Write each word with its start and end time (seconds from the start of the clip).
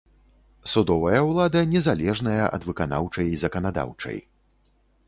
Судовая 0.71 1.19
ўлада 1.27 1.61
незалежная 1.75 2.43
ад 2.55 2.67
выканаўчай 2.71 3.25
і 3.35 3.39
заканадаўчай. 3.45 4.17